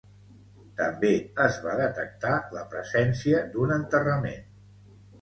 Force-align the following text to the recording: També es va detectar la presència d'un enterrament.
També 0.79 1.11
es 1.49 1.59
va 1.67 1.77
detectar 1.83 2.33
la 2.57 2.65
presència 2.75 3.47
d'un 3.55 3.79
enterrament. 3.81 4.47